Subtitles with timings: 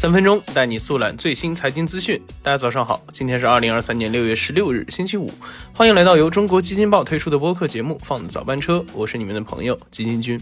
[0.00, 2.22] 三分钟带你速览最新财经资讯。
[2.40, 5.28] 大家早上好，今天是二零二三年六月十六日，星期五。
[5.74, 10.40] 欢迎来到由中国基金报推出的播客节目《放早班车》，我是你们的朋友基金君。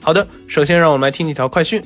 [0.00, 1.82] 好的，首先让我们来听几条快讯。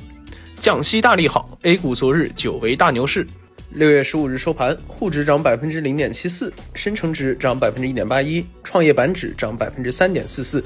[0.61, 3.27] 降息大利好，A 股昨日久违大牛市。
[3.71, 10.63] 六月十五日收盘，沪指涨百分之零点七四，深成指涨百分之一点八一，创业板指涨百分之三点四四。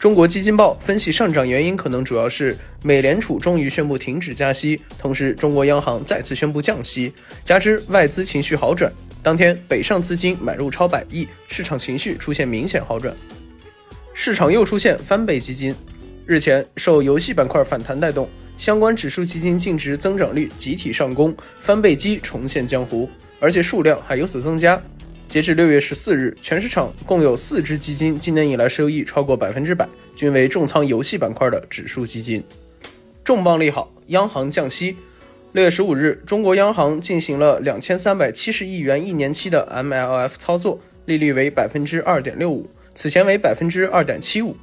[0.00, 7.12] 中国基金报分析上涨原因可能主要是美联储终于宣布停止加息，同时中国央行再次宣布降息，
[7.44, 8.90] 加之外资情绪好转，
[9.22, 13.14] 当天北上资金买入超百亿，市场情绪出现明显好转，
[14.14, 15.74] 市场又出现翻倍基金。
[16.24, 18.26] 日前受游戏板块反弹带动。
[18.56, 23.08] 相关指数基金净值增长率集体上攻，翻倍基重现江湖，
[23.38, 24.80] 而且数量还有所增加。
[25.30, 32.42] 截至六月十四日，全市场共有四只基金今年以来收益超过百分之百，均为重仓游戏板块的指数基金。
[33.22, 34.96] 重磅利好，央行降息。
[35.52, 44.56] 六月十五日，中国央行进行了两千三百七十亿元一年期的 MLF 操作，利率为百分之二点六五，此前为百分之二点七五。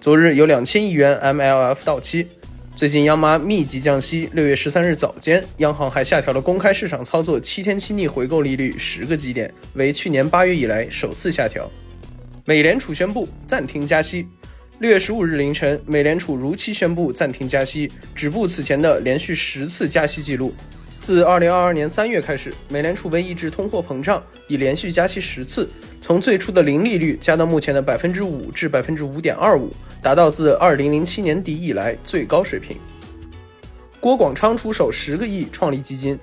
[0.00, 2.28] 昨日有两千亿元 MLF 到期。
[2.74, 11.70] 最近央妈密集降息，六月十三日早间，央行还下调了公开市场操作七天期逆回购利率十个基点，为去年八月以来首次下调。
[12.44, 14.26] 美联储宣布暂停加息。
[14.78, 20.52] 六月十五日凌晨，美联储如期宣布暂停加息，止步此前的连续十次加息记录。
[21.02, 25.68] 自二零二二年三月开始，美联储为抑制通货膨胀，已连续加息十次，
[26.00, 32.76] 从最初的零利率加到目前的百分之五至百分之五点二五，达到自二零零七年底以来最高水平。
[33.98, 36.16] 郭广昌出手十个亿创立基金。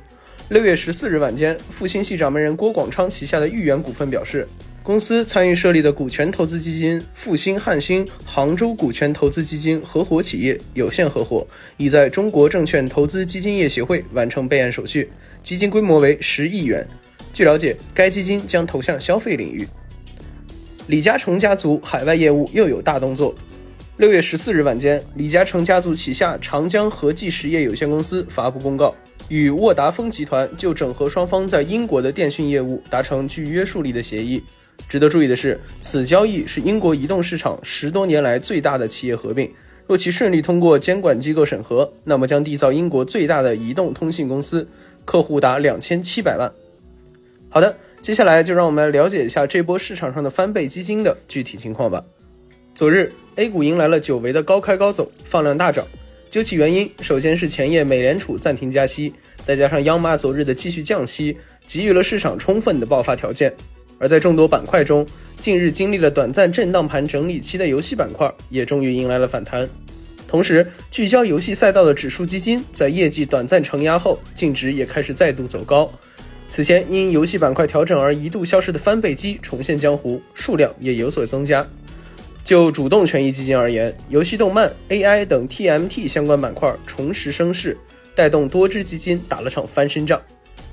[0.48, 4.48] 六月十四日晚间，复星系掌门人郭广昌旗下的豫园股份表示。
[4.90, 11.46] 公司参与设立的股权投资基金复兴汉兴杭州股权投资基金合伙企业有限合伙，
[11.78, 15.08] 已在中国证券投资基金业协会完成备案手续，
[15.44, 16.84] 基金规模为十亿元。
[17.36, 19.64] 据了解，该基金将投向消费领域。
[20.88, 23.36] 李嘉诚家族海外业务又有大动作。
[23.98, 28.96] 六月十四日晚间，李嘉诚家族旗下长江和记实业有限公司发布公告，
[29.28, 34.42] 与沃达丰集团就整合双方在英国的电讯业务达成具约束力的协议。
[34.88, 39.52] 值得注意的是，此交易是英国移动市场十多年来最大的企业合并。
[39.86, 44.68] 若其顺利通过监管机构审核，那么将缔造英国最大的移动通信公司，
[45.04, 46.52] 客户达两千七百万。
[47.50, 52.04] 好的，接下来就让我们来了解一下这波市场上的翻倍基金的具体情况吧。
[52.76, 55.84] 昨日 A 股迎来了久违的高开高走，放量大涨。
[56.30, 59.12] 究其原因，首先是前夜美联储暂停加息，
[59.44, 61.36] 再加上央妈昨日的继续降息，
[61.66, 63.52] 给予了市场充分的爆发条件。
[64.00, 65.06] 而在众多板块中，
[65.40, 69.70] 近日经历了短暂震荡盘整理期的游戏板块也终于迎来了反弹。
[70.28, 75.92] 同时，聚焦游戏赛道的指数基金在业绩短暂承压后，净值也开始再度走高。
[76.48, 81.68] 此前因游戏板块调整而一度消失的翻倍机重现江湖，数量也有所增加。
[82.44, 87.78] 就主动权益基金而言，游戏、动漫、AI 等 TMT 相关板块重拾升势，
[88.16, 90.20] 带动多只基金打了场翻身仗。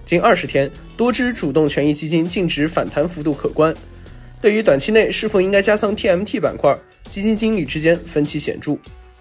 [0.06, 3.75] 近二十天，多只主动权益基金净值反弹幅度可观。
[4.41, 6.78] 对于短期内是否应该加仓 TMT 板块，
[7.11, 8.77] 基金经理之间分歧显著。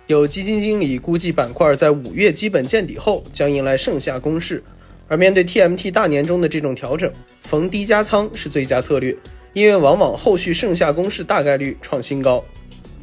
[0.05, 4.63] 有基金经理估计，板块在五月基本见底后将迎来盛夏攻势。
[5.07, 9.15] 而面对 TMT 大年中的这种调整，逢低加仓是最佳策略，
[9.53, 12.45] 因为往往后续盛夏攻势大概率创新高。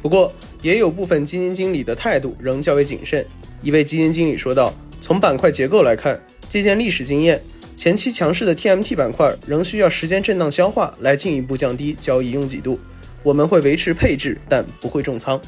[0.01, 3.25] 不过，也有部分基金经理的态度仍较为谨慎。
[3.61, 6.17] 一位基金经理说道：“从板块结构来看，
[6.47, 7.41] 借鉴历史经验。”
[7.75, 12.79] 前期强势的 TMT 板块仍需要时间震荡消化，来进一步降低交易拥挤度。
[13.21, 15.39] 我们会维持配置，但不会重仓。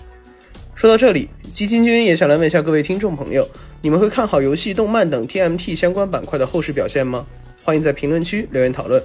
[0.73, 3.47] 说到这里，基金君也想来问一下各位听众朋友：
[3.81, 7.25] 你们会看好游戏、动漫等 TMT 相关板块的后市表现吗？
[7.63, 9.01] 欢迎在评论区留言讨论。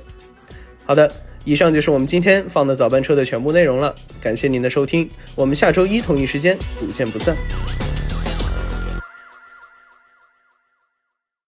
[0.85, 1.11] 好的，
[1.45, 3.95] 以上就是我们今天放的早班车的全部内容了。
[4.21, 7.37] 感谢您的收听，我们下周一同一时间不见不散。